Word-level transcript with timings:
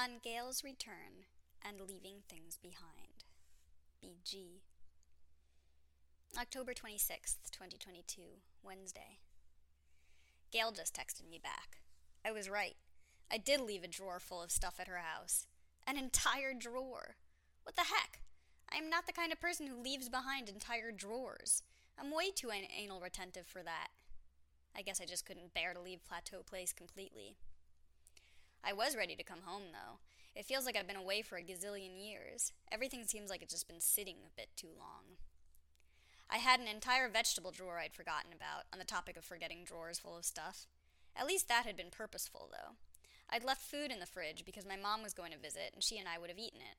On 0.00 0.16
Gale's 0.24 0.64
Return 0.64 1.26
and 1.62 1.78
Leaving 1.86 2.22
Things 2.26 2.56
Behind. 2.56 3.26
BG. 4.02 4.62
October 6.40 6.72
26th, 6.72 7.50
2022, 7.52 8.22
Wednesday. 8.62 9.18
Gale 10.50 10.72
just 10.72 10.94
texted 10.94 11.28
me 11.28 11.38
back. 11.38 11.80
I 12.24 12.32
was 12.32 12.48
right. 12.48 12.76
I 13.30 13.36
did 13.36 13.60
leave 13.60 13.84
a 13.84 13.88
drawer 13.88 14.20
full 14.20 14.42
of 14.42 14.50
stuff 14.50 14.76
at 14.80 14.88
her 14.88 14.96
house. 14.96 15.46
An 15.86 15.98
entire 15.98 16.54
drawer. 16.58 17.16
What 17.64 17.76
the 17.76 17.82
heck? 17.82 18.20
I 18.72 18.78
am 18.78 18.88
not 18.88 19.06
the 19.06 19.12
kind 19.12 19.32
of 19.32 19.40
person 19.40 19.66
who 19.66 19.82
leaves 19.82 20.08
behind 20.08 20.48
entire 20.48 20.92
drawers. 20.92 21.62
I'm 21.98 22.10
way 22.10 22.30
too 22.30 22.48
anal 22.50 23.02
retentive 23.02 23.46
for 23.46 23.62
that. 23.64 23.88
I 24.74 24.80
guess 24.80 24.98
I 24.98 25.04
just 25.04 25.26
couldn't 25.26 25.52
bear 25.52 25.74
to 25.74 25.80
leave 25.80 26.02
Plateau 26.08 26.42
Place 26.42 26.72
completely. 26.72 27.36
I 28.62 28.72
was 28.72 28.96
ready 28.96 29.16
to 29.16 29.22
come 29.22 29.40
home, 29.44 29.72
though. 29.72 29.98
It 30.34 30.44
feels 30.44 30.64
like 30.64 30.76
I've 30.76 30.86
been 30.86 30.96
away 30.96 31.22
for 31.22 31.36
a 31.36 31.42
gazillion 31.42 31.98
years. 31.98 32.52
Everything 32.70 33.04
seems 33.04 33.30
like 33.30 33.42
it's 33.42 33.52
just 33.54 33.68
been 33.68 33.80
sitting 33.80 34.16
a 34.24 34.36
bit 34.36 34.48
too 34.56 34.68
long. 34.78 35.16
I 36.30 36.38
had 36.38 36.60
an 36.60 36.68
entire 36.68 37.08
vegetable 37.08 37.50
drawer 37.50 37.78
I'd 37.78 37.94
forgotten 37.94 38.32
about, 38.32 38.64
on 38.72 38.78
the 38.78 38.84
topic 38.84 39.16
of 39.16 39.24
forgetting 39.24 39.64
drawers 39.64 39.98
full 39.98 40.16
of 40.16 40.24
stuff. 40.24 40.66
At 41.16 41.26
least 41.26 41.48
that 41.48 41.66
had 41.66 41.76
been 41.76 41.90
purposeful, 41.90 42.48
though. 42.50 42.76
I'd 43.28 43.44
left 43.44 43.62
food 43.62 43.90
in 43.90 43.98
the 43.98 44.06
fridge 44.06 44.44
because 44.44 44.66
my 44.66 44.76
mom 44.76 45.02
was 45.02 45.14
going 45.14 45.32
to 45.32 45.38
visit 45.38 45.70
and 45.74 45.82
she 45.82 45.98
and 45.98 46.08
I 46.08 46.18
would 46.18 46.30
have 46.30 46.38
eaten 46.38 46.60
it. 46.60 46.76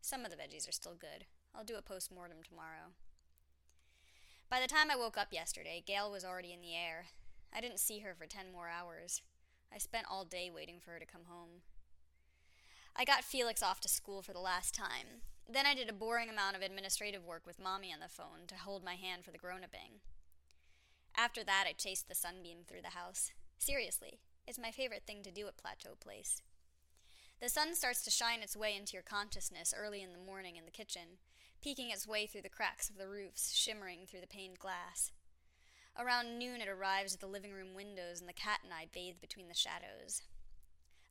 Some 0.00 0.24
of 0.24 0.30
the 0.30 0.36
veggies 0.36 0.68
are 0.68 0.72
still 0.72 0.94
good. 0.94 1.24
I'll 1.54 1.64
do 1.64 1.76
a 1.76 1.82
post 1.82 2.12
mortem 2.14 2.38
tomorrow. 2.42 2.94
By 4.50 4.60
the 4.60 4.66
time 4.66 4.90
I 4.90 4.96
woke 4.96 5.18
up 5.18 5.32
yesterday, 5.32 5.82
Gale 5.84 6.10
was 6.10 6.24
already 6.24 6.52
in 6.52 6.60
the 6.60 6.74
air. 6.74 7.06
I 7.54 7.60
didn't 7.60 7.80
see 7.80 8.00
her 8.00 8.14
for 8.14 8.26
ten 8.26 8.52
more 8.52 8.68
hours. 8.68 9.22
I 9.72 9.78
spent 9.78 10.06
all 10.10 10.24
day 10.24 10.50
waiting 10.54 10.80
for 10.80 10.92
her 10.92 10.98
to 10.98 11.06
come 11.06 11.24
home. 11.28 11.62
I 12.96 13.04
got 13.04 13.24
Felix 13.24 13.62
off 13.62 13.80
to 13.82 13.88
school 13.88 14.22
for 14.22 14.32
the 14.32 14.40
last 14.40 14.74
time. 14.74 15.22
Then 15.48 15.66
I 15.66 15.74
did 15.74 15.88
a 15.88 15.92
boring 15.92 16.28
amount 16.28 16.56
of 16.56 16.62
administrative 16.62 17.24
work 17.24 17.46
with 17.46 17.62
Mommy 17.62 17.92
on 17.92 18.00
the 18.00 18.08
phone 18.08 18.46
to 18.48 18.56
hold 18.56 18.84
my 18.84 18.94
hand 18.94 19.24
for 19.24 19.30
the 19.30 19.38
grown 19.38 19.60
uping. 19.60 20.00
After 21.16 21.42
that, 21.44 21.64
I 21.66 21.72
chased 21.72 22.08
the 22.08 22.14
sunbeam 22.14 22.58
through 22.66 22.82
the 22.82 22.98
house. 22.98 23.32
Seriously, 23.58 24.20
it's 24.46 24.58
my 24.58 24.70
favorite 24.70 25.04
thing 25.06 25.22
to 25.22 25.30
do 25.30 25.46
at 25.46 25.56
Plateau 25.56 25.94
Place. 25.98 26.42
The 27.40 27.48
sun 27.48 27.74
starts 27.74 28.02
to 28.04 28.10
shine 28.10 28.40
its 28.42 28.56
way 28.56 28.74
into 28.76 28.94
your 28.94 29.02
consciousness 29.02 29.72
early 29.76 30.02
in 30.02 30.12
the 30.12 30.18
morning 30.18 30.56
in 30.56 30.64
the 30.64 30.70
kitchen, 30.70 31.18
peeking 31.62 31.90
its 31.90 32.06
way 32.06 32.26
through 32.26 32.42
the 32.42 32.48
cracks 32.48 32.90
of 32.90 32.98
the 32.98 33.08
roofs, 33.08 33.54
shimmering 33.54 34.00
through 34.06 34.20
the 34.20 34.26
paned 34.26 34.58
glass. 34.58 35.12
Around 35.98 36.38
noon, 36.38 36.60
it 36.60 36.68
arrives 36.68 37.12
at 37.12 37.20
the 37.20 37.26
living 37.26 37.52
room 37.52 37.74
windows, 37.74 38.20
and 38.20 38.28
the 38.28 38.32
cat 38.32 38.60
and 38.62 38.72
I 38.72 38.86
bathe 38.92 39.20
between 39.20 39.48
the 39.48 39.54
shadows. 39.54 40.22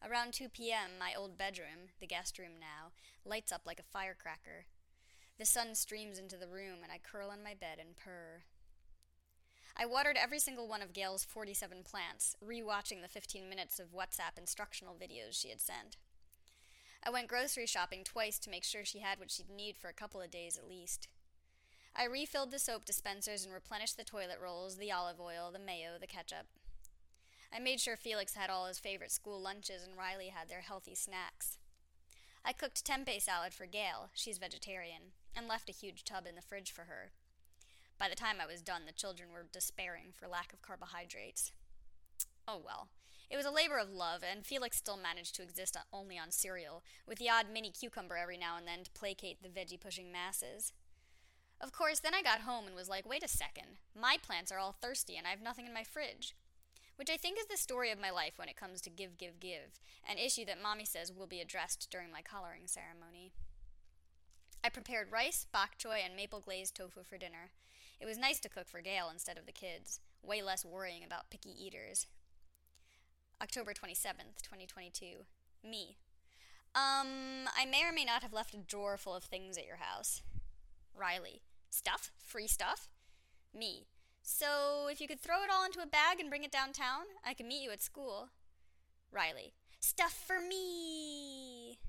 Around 0.02 0.34
2 0.34 0.48
p.m., 0.48 0.92
my 0.98 1.14
old 1.14 1.38
bedroom, 1.38 1.92
the 2.00 2.08
guest 2.08 2.40
room 2.40 2.54
now, 2.60 2.92
lights 3.26 3.52
up 3.52 3.64
like 3.66 3.80
a 3.80 3.84
firecracker. 3.84 4.66
The 5.38 5.46
sun 5.46 5.76
streams 5.76 6.18
into 6.18 6.38
the 6.38 6.48
room, 6.48 6.80
and 6.84 6.92
I 6.92 7.00
curl 7.00 7.30
on 7.30 7.44
my 7.44 7.54
bed 7.54 7.80
and 7.80 7.98
purr. 7.98 8.44
I 9.76 9.86
watered 9.86 10.18
every 10.18 10.40
single 10.40 10.68
one 10.68 10.82
of 10.82 10.94
Gale's 10.94 11.26
47 11.26 11.84
plants, 11.84 12.36
re-watching 12.42 13.02
the 13.02 13.08
15 13.10 13.50
minutes 13.50 13.80
of 13.80 13.94
WhatsApp 13.94 14.38
instructional 14.38 14.96
videos 14.96 15.34
she 15.34 15.50
had 15.50 15.60
sent. 15.60 15.98
I 17.04 17.10
went 17.10 17.28
grocery 17.28 17.68
shopping 17.68 18.04
twice 18.04 18.40
to 18.40 18.50
make 18.50 18.64
sure 18.64 18.86
she 18.86 19.00
had 19.00 19.20
what 19.20 19.32
she'd 19.32 19.50
need 19.50 19.78
for 19.78 19.90
a 19.90 19.94
couple 19.94 20.22
of 20.22 20.32
days 20.32 20.58
at 20.58 20.68
least. 20.68 21.10
I 22.00 22.06
refilled 22.06 22.52
the 22.52 22.60
soap 22.60 22.86
dispensers 22.86 23.44
and 23.44 23.52
replenished 23.52 23.98
the 23.98 24.04
toilet 24.04 24.38
rolls, 24.42 24.78
the 24.78 24.92
olive 24.92 25.20
oil, 25.20 25.50
the 25.52 25.58
mayo, 25.58 25.98
the 26.00 26.06
ketchup. 26.06 26.46
I 27.52 27.58
made 27.58 27.80
sure 27.80 27.98
Felix 27.98 28.36
had 28.36 28.52
all 28.52 28.68
his 28.68 28.78
favorite 28.78 29.12
school 29.12 29.42
lunches 29.42 29.82
and 29.84 29.98
Riley 29.98 30.28
had 30.28 30.48
their 30.48 30.62
healthy 30.62 30.94
snacks. 30.94 31.58
I 32.46 32.54
cooked 32.54 32.86
tempeh 32.86 33.20
salad 33.20 33.52
for 33.52 33.66
Gale, 33.66 34.10
she's 34.14 34.38
vegetarian, 34.38 35.14
and 35.36 35.48
left 35.48 35.70
a 35.70 35.74
huge 35.74 36.04
tub 36.04 36.28
in 36.28 36.36
the 36.36 36.42
fridge 36.42 36.72
for 36.72 36.84
her. 36.84 37.12
By 37.98 38.10
the 38.10 38.16
time 38.16 38.38
I 38.40 38.46
was 38.46 38.62
done, 38.62 38.84
the 38.86 38.94
children 38.94 39.30
were 39.34 39.48
despairing 39.52 40.14
for 40.14 40.28
lack 40.28 40.54
of 40.54 40.62
carbohydrates. 40.62 41.52
Oh 42.48 42.62
well. 42.64 42.90
It 43.30 43.38
was 43.38 43.46
a 43.46 43.52
labor 43.52 43.78
of 43.78 43.92
love, 43.92 44.22
and 44.24 44.46
Felix 44.46 44.78
still 44.78 44.98
managed 44.98 45.36
to 45.36 45.42
exist 45.42 45.76
only 45.92 46.18
on 46.18 46.32
cereal, 46.32 46.84
with 47.08 47.18
the 47.18 47.30
odd 47.30 47.48
mini 47.52 47.72
cucumber 47.72 48.16
every 48.18 48.38
now 48.38 48.56
and 48.56 48.68
then 48.68 48.84
to 48.84 48.92
placate 48.92 49.42
the 49.42 49.50
veggie 49.50 49.82
pushing 49.82 50.12
masses. 50.12 50.74
Of 51.60 51.72
course, 51.72 52.00
then 52.00 52.14
I 52.14 52.22
got 52.22 52.42
home 52.42 52.68
and 52.68 52.76
was 52.76 52.90
like, 52.90 53.08
wait 53.08 53.24
a 53.24 53.28
second, 53.28 53.78
my 54.00 54.18
plants 54.22 54.52
are 54.52 54.60
all 54.60 54.76
thirsty 54.80 55.18
and 55.18 55.26
I 55.26 55.32
have 55.32 55.42
nothing 55.42 55.66
in 55.66 55.74
my 55.74 55.84
fridge 55.84 56.36
which 56.98 57.10
I 57.12 57.18
think 57.18 57.40
is 57.40 57.46
the 57.46 57.58
story 57.58 57.92
of 57.92 58.02
my 58.02 58.10
life 58.10 58.34
when 58.38 58.50
it 58.50 58.58
comes 58.58 58.82
to 58.82 58.90
give, 58.90 59.18
give, 59.18 59.40
give, 59.40 59.80
an 60.10 60.18
issue 60.18 60.46
that 60.46 60.62
Mommy 60.62 60.84
says 60.84 61.14
will 61.14 61.28
be 61.28 61.40
addressed 61.40 61.90
during 61.92 62.12
my 62.12 62.22
collaring 62.22 62.66
ceremony. 62.66 63.32
I 64.64 64.70
prepared 64.70 65.12
rice, 65.12 65.46
bok 65.52 65.78
choy, 65.78 66.00
and 66.04 66.16
maple 66.16 66.42
glazed 66.42 66.76
tofu 66.76 67.04
for 67.04 67.18
dinner. 67.18 67.52
It 68.02 68.08
was 68.08 68.18
nice 68.18 68.40
to 68.42 68.50
cook 68.50 68.68
for 68.68 68.82
Gale 68.82 69.10
instead 69.12 69.38
of 69.38 69.46
the 69.46 69.52
kids, 69.52 70.00
way 70.24 70.42
less 70.42 70.66
worrying 70.66 71.04
about 71.06 71.30
picky 71.30 71.52
eaters. 71.52 72.08
October 73.42 73.74
27th, 73.74 74.42
2022. 74.42 75.26
Me. 75.64 75.98
Um, 76.74 77.48
I 77.56 77.66
may 77.70 77.84
or 77.84 77.94
may 77.94 78.06
not 78.06 78.24
have 78.24 78.34
left 78.34 78.56
a 78.56 78.58
drawer 78.58 78.98
full 78.98 79.16
of 79.16 79.24
things 79.24 79.58
at 79.58 79.68
your 79.68 79.78
house. 79.78 80.24
Riley. 80.96 81.42
Stuff? 81.70 82.12
Free 82.18 82.48
stuff? 82.48 82.90
Me. 83.54 83.88
So, 84.22 84.88
if 84.92 85.00
you 85.00 85.08
could 85.08 85.22
throw 85.22 85.44
it 85.44 85.50
all 85.54 85.66
into 85.66 85.82
a 85.82 85.88
bag 85.88 86.20
and 86.20 86.30
bring 86.30 86.44
it 86.44 86.52
downtown, 86.52 87.06
I 87.26 87.34
can 87.34 87.48
meet 87.48 87.64
you 87.64 87.72
at 87.72 87.82
school. 87.82 88.30
Riley. 89.12 89.54
Stuff 89.80 90.12
for 90.28 90.40
me! 90.42 91.80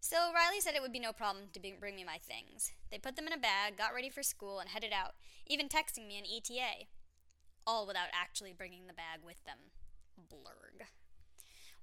So, 0.00 0.16
Riley 0.34 0.60
said 0.60 0.74
it 0.74 0.82
would 0.82 0.92
be 0.92 1.00
no 1.00 1.12
problem 1.12 1.46
to 1.54 1.60
bring 1.80 1.96
me 1.96 2.04
my 2.04 2.18
things. 2.18 2.72
They 2.90 2.98
put 2.98 3.16
them 3.16 3.26
in 3.26 3.32
a 3.32 3.38
bag, 3.38 3.78
got 3.78 3.94
ready 3.94 4.10
for 4.10 4.22
school, 4.22 4.58
and 4.58 4.68
headed 4.68 4.92
out, 4.92 5.14
even 5.46 5.68
texting 5.68 6.06
me 6.06 6.18
an 6.18 6.24
ETA. 6.24 6.86
All 7.66 7.86
without 7.86 8.08
actually 8.12 8.52
bringing 8.52 8.86
the 8.86 8.92
bag 8.92 9.20
with 9.24 9.42
them. 9.44 9.72
Blurg. 10.20 10.86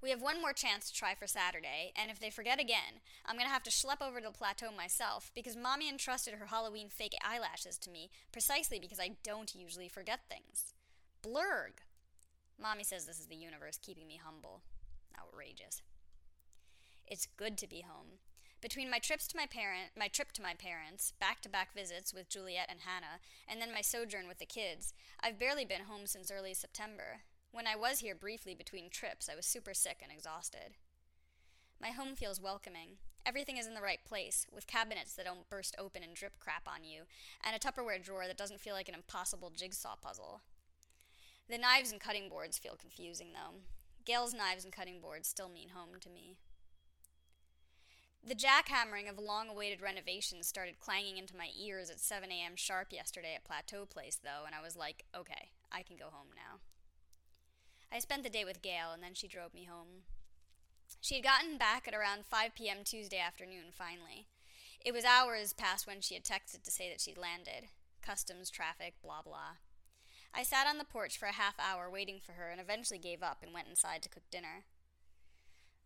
We 0.02 0.10
have 0.10 0.20
one 0.20 0.40
more 0.40 0.52
chance 0.52 0.90
to 0.90 0.94
try 0.94 1.14
for 1.14 1.28
Saturday, 1.28 1.92
and 1.94 2.10
if 2.10 2.18
they 2.18 2.28
forget 2.28 2.60
again, 2.60 3.00
I'm 3.24 3.36
going 3.36 3.46
to 3.46 3.52
have 3.52 3.62
to 3.62 3.70
schlep 3.70 4.04
over 4.04 4.20
to 4.20 4.26
the 4.26 4.32
plateau 4.32 4.72
myself 4.76 5.30
because 5.32 5.56
Mommy 5.56 5.88
entrusted 5.88 6.34
her 6.34 6.46
Halloween 6.46 6.88
fake 6.88 7.14
eyelashes 7.24 7.78
to 7.78 7.90
me 7.90 8.10
precisely 8.32 8.80
because 8.80 8.98
I 8.98 9.12
don't 9.22 9.54
usually 9.54 9.88
forget 9.88 10.20
things. 10.28 10.74
Blurg! 11.22 11.84
Mommy 12.60 12.82
says 12.82 13.06
this 13.06 13.20
is 13.20 13.26
the 13.26 13.36
universe 13.36 13.78
keeping 13.80 14.08
me 14.08 14.20
humble. 14.22 14.62
Outrageous. 15.16 15.82
It's 17.06 17.28
good 17.36 17.56
to 17.58 17.68
be 17.68 17.82
home. 17.82 18.18
Between 18.60 18.90
my 18.90 18.98
trips 18.98 19.28
to 19.28 19.36
my 19.36 19.46
parent, 19.46 19.90
my 19.96 20.08
trip 20.08 20.32
to 20.32 20.42
my 20.42 20.54
parents, 20.54 21.12
back-to-back 21.20 21.74
visits 21.74 22.12
with 22.12 22.28
Juliet 22.28 22.66
and 22.68 22.80
Hannah, 22.80 23.20
and 23.48 23.60
then 23.60 23.72
my 23.72 23.82
sojourn 23.82 24.26
with 24.26 24.38
the 24.38 24.46
kids, 24.46 24.94
I've 25.20 25.38
barely 25.38 25.64
been 25.64 25.82
home 25.82 26.06
since 26.06 26.30
early 26.30 26.54
September. 26.54 27.22
When 27.52 27.66
I 27.66 27.76
was 27.76 27.98
here 27.98 28.14
briefly 28.14 28.54
between 28.54 28.88
trips, 28.88 29.28
I 29.30 29.36
was 29.36 29.44
super 29.44 29.74
sick 29.74 29.98
and 30.02 30.10
exhausted. 30.10 30.78
My 31.78 31.90
home 31.90 32.16
feels 32.16 32.40
welcoming. 32.40 32.96
Everything 33.26 33.58
is 33.58 33.66
in 33.66 33.74
the 33.74 33.82
right 33.82 34.02
place, 34.06 34.46
with 34.50 34.66
cabinets 34.66 35.12
that 35.14 35.26
don't 35.26 35.50
burst 35.50 35.76
open 35.78 36.02
and 36.02 36.14
drip 36.14 36.38
crap 36.40 36.66
on 36.66 36.82
you, 36.82 37.02
and 37.44 37.54
a 37.54 37.58
Tupperware 37.58 38.02
drawer 38.02 38.26
that 38.26 38.38
doesn't 38.38 38.60
feel 38.60 38.72
like 38.72 38.88
an 38.88 38.94
impossible 38.94 39.52
jigsaw 39.54 39.96
puzzle. 40.00 40.40
The 41.50 41.58
knives 41.58 41.92
and 41.92 42.00
cutting 42.00 42.30
boards 42.30 42.56
feel 42.56 42.74
confusing, 42.74 43.28
though. 43.34 43.58
Gale's 44.06 44.32
knives 44.32 44.64
and 44.64 44.72
cutting 44.72 45.00
boards 45.02 45.28
still 45.28 45.50
mean 45.50 45.68
home 45.68 46.00
to 46.00 46.08
me. 46.08 46.36
The 48.26 48.34
jackhammering 48.34 49.10
of 49.10 49.18
long 49.18 49.50
awaited 49.50 49.82
renovations 49.82 50.46
started 50.46 50.80
clanging 50.80 51.18
into 51.18 51.36
my 51.36 51.50
ears 51.60 51.90
at 51.90 52.00
7 52.00 52.30
a.m. 52.30 52.56
sharp 52.56 52.92
yesterday 52.92 53.34
at 53.36 53.44
Plateau 53.44 53.84
Place, 53.84 54.18
though, 54.22 54.46
and 54.46 54.54
I 54.54 54.62
was 54.62 54.74
like, 54.74 55.04
okay, 55.14 55.50
I 55.70 55.82
can 55.82 55.96
go 55.96 56.06
home 56.06 56.28
now. 56.34 56.60
I 57.94 57.98
spent 57.98 58.22
the 58.22 58.30
day 58.30 58.44
with 58.44 58.62
Gale, 58.62 58.90
and 58.94 59.02
then 59.02 59.12
she 59.12 59.28
drove 59.28 59.52
me 59.52 59.64
home. 59.64 60.04
She 61.00 61.16
had 61.16 61.24
gotten 61.24 61.58
back 61.58 61.86
at 61.86 61.94
around 61.94 62.24
5 62.24 62.54
p.m. 62.54 62.78
Tuesday 62.84 63.18
afternoon, 63.18 63.70
finally. 63.70 64.28
It 64.84 64.94
was 64.94 65.04
hours 65.04 65.52
past 65.52 65.86
when 65.86 66.00
she 66.00 66.14
had 66.14 66.24
texted 66.24 66.62
to 66.62 66.70
say 66.70 66.88
that 66.88 67.02
she'd 67.02 67.18
landed. 67.18 67.68
Customs, 68.00 68.48
traffic, 68.50 68.94
blah 69.02 69.20
blah. 69.22 69.60
I 70.34 70.42
sat 70.42 70.66
on 70.66 70.78
the 70.78 70.84
porch 70.84 71.18
for 71.18 71.26
a 71.26 71.34
half 71.34 71.54
hour 71.60 71.90
waiting 71.90 72.18
for 72.18 72.32
her 72.32 72.48
and 72.48 72.60
eventually 72.60 72.98
gave 72.98 73.22
up 73.22 73.42
and 73.42 73.52
went 73.52 73.68
inside 73.68 74.02
to 74.02 74.08
cook 74.08 74.24
dinner. 74.30 74.64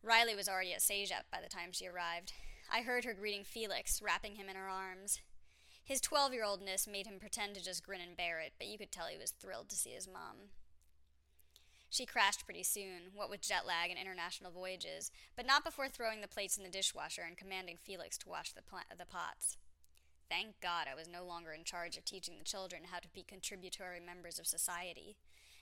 Riley 0.02 0.36
was 0.36 0.48
already 0.48 0.72
at 0.72 0.80
CEGEP 0.80 1.24
by 1.32 1.40
the 1.42 1.48
time 1.48 1.72
she 1.72 1.88
arrived. 1.88 2.32
I 2.72 2.82
heard 2.82 3.04
her 3.04 3.14
greeting 3.14 3.42
Felix, 3.42 4.00
wrapping 4.00 4.36
him 4.36 4.48
in 4.48 4.54
her 4.54 4.68
arms. 4.68 5.20
His 5.84 6.00
12 6.00 6.32
year 6.32 6.44
oldness 6.44 6.86
made 6.86 7.06
him 7.06 7.18
pretend 7.18 7.56
to 7.56 7.64
just 7.64 7.84
grin 7.84 8.00
and 8.00 8.16
bear 8.16 8.38
it, 8.38 8.52
but 8.58 8.68
you 8.68 8.78
could 8.78 8.92
tell 8.92 9.06
he 9.06 9.18
was 9.18 9.32
thrilled 9.32 9.68
to 9.70 9.76
see 9.76 9.90
his 9.90 10.06
mom. 10.06 10.50
She 11.96 12.04
crashed 12.04 12.44
pretty 12.44 12.62
soon, 12.62 13.08
what 13.14 13.30
with 13.30 13.40
jet 13.40 13.66
lag 13.66 13.88
and 13.88 13.98
international 13.98 14.52
voyages, 14.52 15.10
but 15.34 15.46
not 15.46 15.64
before 15.64 15.88
throwing 15.88 16.20
the 16.20 16.28
plates 16.28 16.58
in 16.58 16.62
the 16.62 16.68
dishwasher 16.68 17.22
and 17.26 17.38
commanding 17.38 17.78
Felix 17.82 18.18
to 18.18 18.28
wash 18.28 18.52
the, 18.52 18.60
the 18.98 19.06
pots. 19.06 19.56
Thank 20.28 20.60
God 20.60 20.88
I 20.92 20.94
was 20.94 21.08
no 21.08 21.24
longer 21.24 21.52
in 21.52 21.64
charge 21.64 21.96
of 21.96 22.04
teaching 22.04 22.34
the 22.36 22.44
children 22.44 22.82
how 22.92 22.98
to 22.98 23.08
be 23.08 23.22
contributory 23.22 23.98
members 23.98 24.38
of 24.38 24.46
society. 24.46 25.16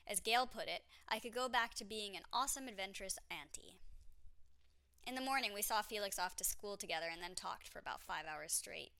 As 0.08 0.18
Gale 0.18 0.48
put 0.48 0.64
it, 0.64 0.82
I 1.08 1.20
could 1.20 1.32
go 1.32 1.48
back 1.48 1.74
to 1.74 1.84
being 1.84 2.16
an 2.16 2.24
awesome, 2.32 2.66
adventurous 2.66 3.16
auntie. 3.30 3.76
In 5.06 5.14
the 5.14 5.20
morning, 5.20 5.52
we 5.54 5.62
saw 5.62 5.82
Felix 5.82 6.18
off 6.18 6.34
to 6.34 6.44
school 6.44 6.76
together 6.76 7.06
and 7.12 7.22
then 7.22 7.36
talked 7.36 7.68
for 7.68 7.78
about 7.78 8.02
five 8.02 8.24
hours 8.26 8.52
straight. 8.52 8.90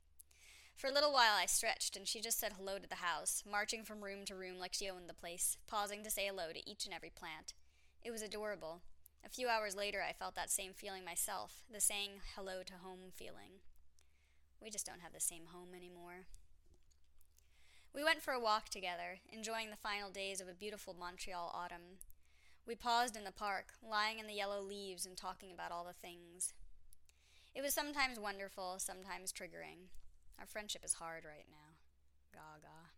For 0.76 0.88
a 0.88 0.92
little 0.92 1.12
while, 1.12 1.34
I 1.36 1.46
stretched, 1.46 1.96
and 1.96 2.06
she 2.06 2.20
just 2.20 2.38
said 2.38 2.54
hello 2.56 2.78
to 2.78 2.88
the 2.88 2.96
house, 2.96 3.42
marching 3.50 3.84
from 3.84 4.02
room 4.02 4.24
to 4.26 4.34
room 4.34 4.58
like 4.58 4.74
she 4.74 4.90
owned 4.90 5.08
the 5.08 5.14
place, 5.14 5.56
pausing 5.66 6.02
to 6.02 6.10
say 6.10 6.26
hello 6.26 6.52
to 6.52 6.68
each 6.68 6.84
and 6.84 6.94
every 6.94 7.10
plant. 7.10 7.54
It 8.02 8.10
was 8.10 8.22
adorable. 8.22 8.80
A 9.24 9.30
few 9.30 9.48
hours 9.48 9.76
later, 9.76 10.02
I 10.06 10.12
felt 10.12 10.34
that 10.34 10.50
same 10.50 10.72
feeling 10.74 11.04
myself, 11.04 11.62
the 11.72 11.80
saying 11.80 12.20
hello 12.36 12.62
to 12.66 12.74
home 12.82 13.12
feeling. 13.14 13.62
We 14.60 14.68
just 14.68 14.84
don't 14.84 15.00
have 15.00 15.12
the 15.12 15.20
same 15.20 15.46
home 15.52 15.74
anymore. 15.74 16.26
We 17.94 18.04
went 18.04 18.20
for 18.20 18.34
a 18.34 18.40
walk 18.40 18.68
together, 18.68 19.20
enjoying 19.32 19.70
the 19.70 19.76
final 19.76 20.10
days 20.10 20.40
of 20.40 20.48
a 20.48 20.54
beautiful 20.54 20.94
Montreal 20.98 21.52
autumn. 21.54 21.98
We 22.66 22.74
paused 22.74 23.16
in 23.16 23.24
the 23.24 23.30
park, 23.30 23.66
lying 23.88 24.18
in 24.18 24.26
the 24.26 24.34
yellow 24.34 24.60
leaves 24.60 25.06
and 25.06 25.16
talking 25.16 25.52
about 25.52 25.70
all 25.70 25.84
the 25.84 25.92
things. 25.92 26.52
It 27.54 27.62
was 27.62 27.72
sometimes 27.72 28.18
wonderful, 28.18 28.76
sometimes 28.78 29.32
triggering. 29.32 29.88
Our 30.38 30.46
friendship 30.46 30.84
is 30.84 30.94
hard 30.94 31.24
right 31.24 31.46
now. 31.50 31.78
Gaga. 32.32 32.90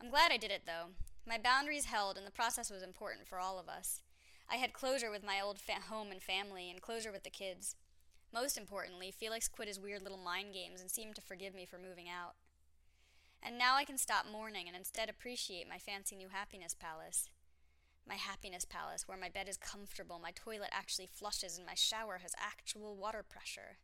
I'm 0.00 0.10
glad 0.10 0.32
I 0.32 0.36
did 0.36 0.50
it, 0.50 0.62
though. 0.66 0.90
My 1.26 1.38
boundaries 1.38 1.84
held, 1.84 2.16
and 2.16 2.26
the 2.26 2.32
process 2.32 2.70
was 2.70 2.82
important 2.82 3.28
for 3.28 3.38
all 3.38 3.58
of 3.58 3.68
us. 3.68 4.00
I 4.50 4.56
had 4.56 4.72
closure 4.72 5.10
with 5.10 5.24
my 5.24 5.40
old 5.40 5.58
fa- 5.60 5.88
home 5.88 6.10
and 6.10 6.20
family, 6.20 6.70
and 6.70 6.82
closure 6.82 7.12
with 7.12 7.22
the 7.22 7.30
kids. 7.30 7.76
Most 8.32 8.56
importantly, 8.56 9.10
Felix 9.10 9.46
quit 9.46 9.68
his 9.68 9.78
weird 9.78 10.02
little 10.02 10.18
mind 10.18 10.54
games 10.54 10.80
and 10.80 10.90
seemed 10.90 11.14
to 11.16 11.22
forgive 11.22 11.54
me 11.54 11.66
for 11.66 11.78
moving 11.78 12.08
out. 12.08 12.34
And 13.42 13.58
now 13.58 13.76
I 13.76 13.84
can 13.84 13.98
stop 13.98 14.24
mourning 14.30 14.68
and 14.68 14.76
instead 14.76 15.10
appreciate 15.10 15.68
my 15.68 15.78
fancy 15.78 16.16
new 16.16 16.28
happiness 16.28 16.74
palace. 16.74 17.28
My 18.08 18.14
happiness 18.14 18.64
palace, 18.64 19.06
where 19.06 19.18
my 19.18 19.28
bed 19.28 19.48
is 19.48 19.56
comfortable, 19.56 20.18
my 20.18 20.32
toilet 20.32 20.70
actually 20.72 21.08
flushes, 21.12 21.56
and 21.56 21.66
my 21.66 21.74
shower 21.74 22.18
has 22.22 22.34
actual 22.38 22.96
water 22.96 23.22
pressure. 23.22 23.78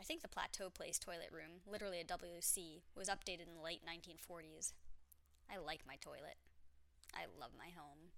I 0.00 0.04
think 0.04 0.22
the 0.22 0.28
Plateau 0.28 0.70
Place 0.70 0.98
toilet 0.98 1.30
room, 1.32 1.62
literally 1.66 2.00
a 2.00 2.04
WC, 2.04 2.82
was 2.94 3.08
updated 3.08 3.48
in 3.48 3.54
the 3.56 3.62
late 3.62 3.82
1940s. 3.84 4.72
I 5.50 5.58
like 5.58 5.86
my 5.86 5.96
toilet. 5.96 6.36
I 7.14 7.24
love 7.40 7.52
my 7.56 7.70
home. 7.76 8.12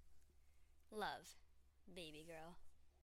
Love, 0.91 1.37
baby 1.95 2.25
girl. 2.27 2.57